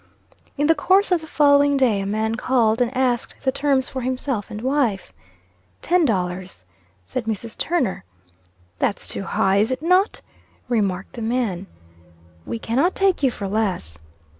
In 0.57 0.65
the 0.65 0.73
course 0.73 1.11
of 1.11 1.21
the 1.21 1.27
following 1.27 1.77
day, 1.77 1.99
a 2.01 2.07
man 2.07 2.33
called 2.33 2.81
and 2.81 2.89
asked 2.97 3.35
the 3.43 3.51
terms 3.51 3.87
for 3.87 4.01
himself 4.01 4.49
and 4.49 4.59
wife. 4.59 5.13
"Ten 5.83 6.05
dollars," 6.05 6.63
said 7.05 7.25
Mrs. 7.25 7.55
Turner. 7.55 8.03
"That's 8.79 9.05
too 9.05 9.21
high 9.21 9.57
is 9.57 9.69
it 9.69 9.83
not?" 9.83 10.21
remarked 10.67 11.13
the 11.13 11.21
man. 11.21 11.67
"We 12.47 12.57
cannot 12.57 12.95
take 12.95 13.21
you 13.21 13.29
for 13.29 13.47
less." 13.47 13.99